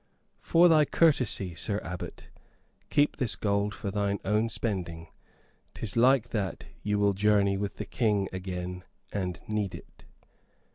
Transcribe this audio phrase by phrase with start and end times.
[0.39, 2.27] "For thy courtesy, Sir Abbot,
[2.89, 5.09] keep this gold for thine own spending.
[5.75, 10.05] 'Tis like that you will journey with the King again, and need it."